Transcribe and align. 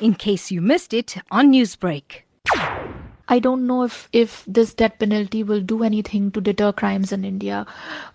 in 0.00 0.14
case 0.14 0.50
you 0.50 0.60
missed 0.60 0.92
it 0.92 1.16
on 1.30 1.52
Newsbreak. 1.52 2.22
I 3.28 3.40
don't 3.40 3.66
know 3.66 3.82
if, 3.82 4.08
if 4.12 4.44
this 4.46 4.72
death 4.72 4.98
penalty 4.98 5.42
will 5.42 5.60
do 5.60 5.82
anything 5.82 6.30
to 6.30 6.40
deter 6.40 6.72
crimes 6.72 7.10
in 7.10 7.24
India. 7.24 7.66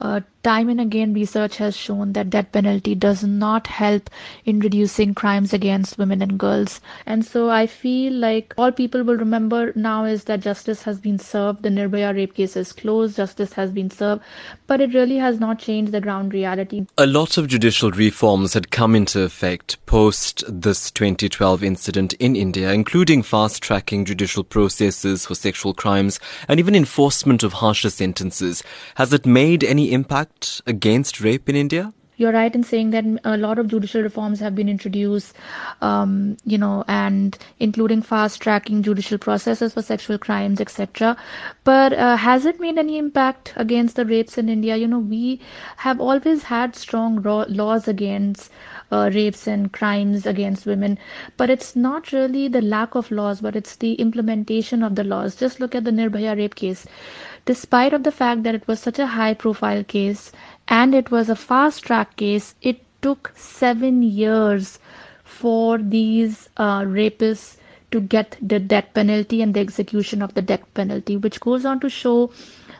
Uh, 0.00 0.20
time 0.42 0.68
and 0.68 0.80
again, 0.80 1.12
research 1.12 1.56
has 1.58 1.76
shown 1.76 2.12
that 2.12 2.30
death 2.30 2.50
penalty 2.52 2.94
does 2.94 3.22
not 3.22 3.66
help 3.66 4.08
in 4.44 4.60
reducing 4.60 5.14
crimes 5.14 5.52
against 5.52 5.98
women 5.98 6.22
and 6.22 6.38
girls. 6.38 6.80
And 7.06 7.24
so 7.24 7.50
I 7.50 7.66
feel 7.66 8.12
like 8.12 8.54
all 8.56 8.72
people 8.72 9.02
will 9.02 9.16
remember 9.16 9.72
now 9.76 10.04
is 10.04 10.24
that 10.24 10.40
justice 10.40 10.82
has 10.82 10.98
been 10.98 11.18
served, 11.18 11.62
the 11.62 11.68
Nirbhaya 11.68 12.14
rape 12.14 12.34
case 12.34 12.56
is 12.56 12.72
closed, 12.72 13.16
justice 13.16 13.52
has 13.52 13.70
been 13.70 13.90
served, 13.90 14.22
but 14.66 14.80
it 14.80 14.94
really 14.94 15.18
has 15.18 15.38
not 15.38 15.58
changed 15.58 15.92
the 15.92 16.00
ground 16.00 16.32
reality. 16.32 16.86
A 16.96 17.06
lot 17.06 17.36
of 17.36 17.48
judicial 17.48 17.90
reforms 17.90 18.54
had 18.54 18.70
come 18.70 18.94
into 18.94 19.22
effect 19.22 19.84
post 19.86 20.42
this 20.48 20.90
2012 20.90 21.62
incident 21.62 22.12
in 22.14 22.34
India, 22.34 22.72
including 22.72 23.22
fast 23.22 23.62
tracking 23.62 24.04
judicial 24.04 24.44
processes 24.44 25.26
for 25.26 25.34
sexual 25.34 25.74
crimes 25.74 26.18
and 26.48 26.58
even 26.58 26.74
enforcement 26.74 27.42
of 27.42 27.54
harsher 27.54 27.90
sentences. 27.90 28.62
Has 28.94 29.12
it 29.12 29.26
made 29.26 29.62
any 29.62 29.92
impact? 29.92 30.29
Against 30.66 31.20
rape 31.20 31.48
in 31.48 31.56
India? 31.56 31.92
You're 32.20 32.32
right 32.32 32.54
in 32.54 32.64
saying 32.64 32.90
that 32.90 33.06
a 33.24 33.38
lot 33.38 33.58
of 33.58 33.68
judicial 33.68 34.02
reforms 34.02 34.40
have 34.40 34.54
been 34.54 34.68
introduced, 34.68 35.34
um, 35.80 36.36
you 36.44 36.58
know, 36.58 36.84
and 36.86 37.38
including 37.58 38.02
fast 38.02 38.42
tracking 38.42 38.82
judicial 38.82 39.16
processes 39.16 39.72
for 39.72 39.80
sexual 39.80 40.18
crimes, 40.18 40.60
etc. 40.60 41.16
But 41.64 41.94
uh, 41.94 42.16
has 42.16 42.44
it 42.44 42.60
made 42.60 42.76
any 42.76 42.98
impact 42.98 43.54
against 43.56 43.96
the 43.96 44.04
rapes 44.04 44.36
in 44.36 44.50
India? 44.50 44.76
You 44.76 44.86
know, 44.86 44.98
we 44.98 45.40
have 45.78 45.98
always 45.98 46.42
had 46.42 46.76
strong 46.76 47.22
ro- 47.22 47.46
laws 47.48 47.88
against 47.88 48.50
uh, 48.92 49.10
rapes 49.14 49.46
and 49.46 49.72
crimes 49.72 50.26
against 50.26 50.66
women, 50.66 50.98
but 51.38 51.48
it's 51.48 51.74
not 51.74 52.12
really 52.12 52.48
the 52.48 52.60
lack 52.60 52.94
of 52.94 53.10
laws, 53.10 53.40
but 53.40 53.56
it's 53.56 53.76
the 53.76 53.94
implementation 53.94 54.82
of 54.82 54.94
the 54.94 55.04
laws. 55.04 55.36
Just 55.36 55.58
look 55.58 55.74
at 55.74 55.84
the 55.84 55.90
Nirbhaya 55.90 56.36
rape 56.36 56.54
case 56.54 56.84
despite 57.44 57.92
of 57.92 58.02
the 58.02 58.12
fact 58.12 58.42
that 58.42 58.54
it 58.54 58.66
was 58.68 58.80
such 58.80 58.98
a 58.98 59.06
high 59.06 59.34
profile 59.34 59.82
case 59.84 60.32
and 60.68 60.94
it 60.94 61.10
was 61.10 61.28
a 61.28 61.36
fast 61.36 61.82
track 61.84 62.16
case 62.16 62.54
it 62.62 62.80
took 63.02 63.32
7 63.36 64.02
years 64.02 64.78
for 65.24 65.78
these 65.78 66.48
uh, 66.56 66.80
rapists 66.82 67.56
to 67.90 68.00
get 68.00 68.36
the 68.40 68.58
death 68.58 68.88
penalty 68.94 69.42
and 69.42 69.54
the 69.54 69.60
execution 69.60 70.22
of 70.22 70.34
the 70.34 70.42
death 70.42 70.66
penalty 70.74 71.16
which 71.16 71.40
goes 71.40 71.64
on 71.64 71.80
to 71.80 71.88
show 71.88 72.30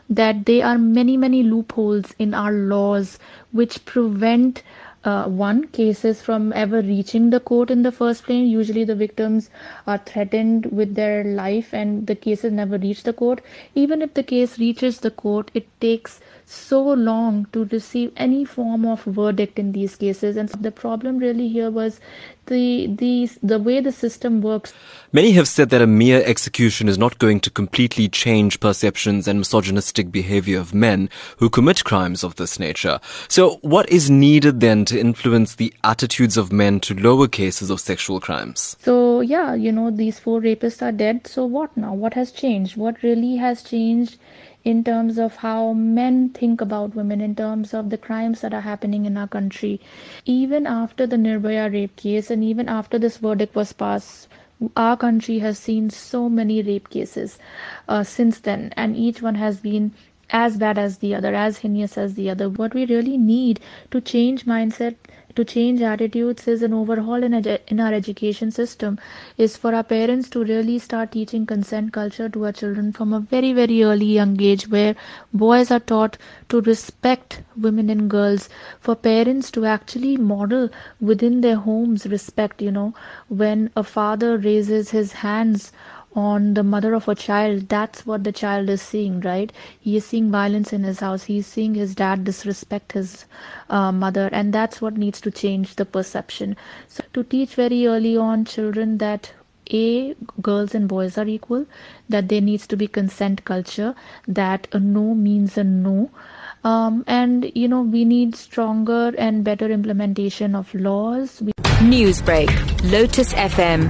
that 0.09 0.45
there 0.45 0.65
are 0.65 0.77
many 0.77 1.17
many 1.17 1.41
loopholes 1.43 2.13
in 2.19 2.33
our 2.33 2.51
laws 2.51 3.17
which 3.51 3.83
prevent 3.85 4.63
uh, 5.03 5.25
one 5.25 5.67
cases 5.67 6.21
from 6.21 6.53
ever 6.53 6.81
reaching 6.81 7.29
the 7.29 7.39
court 7.39 7.71
in 7.71 7.83
the 7.83 7.91
first 7.91 8.23
place. 8.23 8.47
Usually 8.47 8.83
the 8.83 8.95
victims 8.95 9.49
are 9.87 9.97
threatened 9.97 10.65
with 10.67 10.95
their 10.95 11.23
life 11.23 11.73
and 11.73 12.07
the 12.07 12.15
cases 12.15 12.51
never 12.51 12.77
reach 12.77 13.03
the 13.03 13.13
court. 13.13 13.41
Even 13.75 14.01
if 14.01 14.13
the 14.13 14.23
case 14.23 14.59
reaches 14.59 14.99
the 14.99 15.11
court 15.11 15.49
it 15.53 15.67
takes 15.79 16.19
so 16.45 16.81
long 16.81 17.47
to 17.53 17.65
receive 17.65 18.11
any 18.17 18.43
form 18.43 18.85
of 18.85 19.03
verdict 19.03 19.57
in 19.57 19.71
these 19.71 19.95
cases. 19.95 20.35
And 20.35 20.49
the 20.49 20.71
problem 20.71 21.17
really 21.17 21.47
here 21.47 21.71
was 21.71 21.99
the 22.47 22.87
the 22.87 23.29
the 23.41 23.59
way 23.59 23.79
the 23.79 23.91
system 23.91 24.41
works. 24.41 24.73
Many 25.13 25.31
have 25.31 25.47
said 25.47 25.69
that 25.69 25.81
a 25.81 25.87
mere 25.87 26.21
execution 26.25 26.89
is 26.89 26.97
not 26.97 27.19
going 27.19 27.39
to 27.41 27.49
completely 27.49 28.09
change 28.09 28.59
perceptions 28.59 29.27
and 29.27 29.39
misogynistic 29.39 30.11
behavior 30.11 30.59
of 30.59 30.73
men 30.73 31.09
who 31.37 31.49
commit 31.49 31.83
crimes 31.83 32.23
of 32.23 32.35
this 32.35 32.59
nature. 32.59 32.99
So 33.29 33.59
what 33.61 33.89
is 33.89 34.09
needed 34.09 34.59
then 34.59 34.85
to 34.91 34.99
influence 34.99 35.55
the 35.55 35.73
attitudes 35.83 36.37
of 36.37 36.51
men 36.51 36.79
to 36.81 36.93
lower 36.93 37.27
cases 37.27 37.69
of 37.69 37.79
sexual 37.79 38.19
crimes. 38.19 38.77
So 38.79 39.21
yeah 39.21 39.55
you 39.55 39.71
know 39.71 39.89
these 39.89 40.19
four 40.19 40.39
rapists 40.41 40.81
are 40.81 40.91
dead. 40.91 41.27
So 41.27 41.45
what 41.45 41.75
now? 41.75 41.93
What 41.93 42.13
has 42.13 42.31
changed? 42.31 42.77
What 42.77 43.03
really 43.03 43.35
has 43.37 43.63
changed 43.63 44.17
in 44.63 44.83
terms 44.83 45.17
of 45.17 45.37
how 45.37 45.73
men 45.73 46.29
think 46.29 46.61
about 46.61 46.95
women, 46.95 47.21
in 47.21 47.35
terms 47.35 47.73
of 47.73 47.89
the 47.89 47.97
crimes 47.97 48.41
that 48.41 48.53
are 48.53 48.61
happening 48.61 49.05
in 49.05 49.17
our 49.17 49.27
country. 49.27 49.81
Even 50.25 50.67
after 50.67 51.07
the 51.07 51.15
Nirbhaya 51.15 51.71
rape 51.73 51.95
case 51.95 52.29
and 52.29 52.43
even 52.43 52.69
after 52.69 52.99
this 52.99 53.17
verdict 53.17 53.55
was 53.55 53.73
passed, 53.73 54.27
our 54.77 54.95
country 54.95 55.39
has 55.39 55.57
seen 55.57 55.89
so 55.89 56.29
many 56.29 56.61
rape 56.61 56.89
cases 56.89 57.39
uh, 57.87 58.03
since 58.03 58.39
then, 58.39 58.71
and 58.77 58.95
each 58.95 59.21
one 59.21 59.35
has 59.35 59.57
been 59.57 59.91
as 60.31 60.57
bad 60.57 60.77
as 60.77 60.97
the 60.99 61.13
other, 61.15 61.33
as 61.35 61.59
heinous 61.59 61.97
as 61.97 62.15
the 62.15 62.29
other. 62.29 62.49
What 62.49 62.73
we 62.73 62.85
really 62.85 63.17
need 63.17 63.59
to 63.91 64.01
change 64.01 64.45
mindset 64.45 64.95
to 65.35 65.45
change 65.45 65.81
attitudes 65.81 66.47
is 66.47 66.61
an 66.61 66.73
overhaul 66.73 67.23
in, 67.23 67.31
edu- 67.31 67.59
in 67.67 67.79
our 67.79 67.93
education 67.93 68.51
system. 68.51 68.99
Is 69.37 69.55
for 69.57 69.73
our 69.73 69.83
parents 69.83 70.29
to 70.31 70.43
really 70.43 70.77
start 70.79 71.11
teaching 71.13 71.45
consent 71.45 71.93
culture 71.93 72.27
to 72.29 72.45
our 72.45 72.51
children 72.51 72.91
from 72.91 73.13
a 73.13 73.19
very 73.19 73.53
very 73.53 73.83
early 73.83 74.05
young 74.05 74.41
age 74.41 74.67
where 74.69 74.95
boys 75.33 75.71
are 75.71 75.79
taught 75.79 76.17
to 76.49 76.61
respect 76.61 77.41
women 77.57 77.89
and 77.89 78.09
girls. 78.09 78.49
For 78.79 78.95
parents 78.95 79.51
to 79.51 79.65
actually 79.65 80.17
model 80.17 80.69
within 80.99 81.41
their 81.41 81.55
homes 81.57 82.05
respect 82.07 82.61
you 82.61 82.71
know. 82.71 82.93
When 83.29 83.69
a 83.75 83.83
father 83.83 84.37
raises 84.37 84.91
his 84.91 85.13
hands 85.13 85.71
on 86.13 86.53
the 86.55 86.63
mother 86.63 86.93
of 86.93 87.07
a 87.07 87.15
child, 87.15 87.69
that's 87.69 88.05
what 88.05 88.23
the 88.23 88.31
child 88.31 88.69
is 88.69 88.81
seeing, 88.81 89.21
right? 89.21 89.51
He 89.79 89.95
is 89.95 90.05
seeing 90.05 90.29
violence 90.31 90.73
in 90.73 90.83
his 90.83 90.99
house. 90.99 91.23
He's 91.23 91.47
seeing 91.47 91.73
his 91.75 91.95
dad 91.95 92.23
disrespect 92.23 92.91
his 92.91 93.25
uh, 93.69 93.91
mother, 93.91 94.29
and 94.31 94.53
that's 94.53 94.81
what 94.81 94.97
needs 94.97 95.21
to 95.21 95.31
change 95.31 95.75
the 95.75 95.85
perception. 95.85 96.57
So, 96.87 97.03
to 97.13 97.23
teach 97.23 97.55
very 97.55 97.87
early 97.87 98.17
on 98.17 98.45
children 98.45 98.97
that 98.97 99.33
a 99.73 100.13
girls 100.41 100.75
and 100.75 100.87
boys 100.87 101.17
are 101.17 101.27
equal, 101.27 101.65
that 102.09 102.27
there 102.27 102.41
needs 102.41 102.67
to 102.67 102.75
be 102.75 102.87
consent 102.87 103.45
culture, 103.45 103.95
that 104.27 104.67
a 104.73 104.79
no 104.79 105.15
means 105.15 105.57
a 105.57 105.63
no. 105.63 106.11
Um, 106.63 107.03
and 107.07 107.49
you 107.55 107.67
know 107.67 107.81
we 107.81 108.05
need 108.05 108.35
stronger 108.35 109.13
and 109.17 109.43
better 109.43 109.69
implementation 109.71 110.55
of 110.55 110.73
laws. 110.75 111.41
We- 111.41 111.53
Newsbreak, 111.81 112.91
Lotus 112.91 113.33
FM, 113.33 113.89